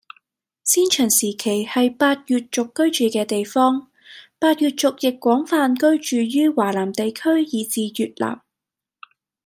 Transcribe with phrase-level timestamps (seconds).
[0.63, 3.91] 先秦時期係百越族居住嘅地方，
[4.39, 8.41] 百越族亦廣泛居住於華南地區以至越南